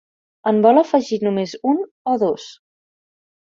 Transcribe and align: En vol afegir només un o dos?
En 0.51 0.61
vol 0.65 0.81
afegir 0.81 1.19
només 1.27 1.53
un 1.73 1.85
o 2.15 2.17
dos? 2.25 2.51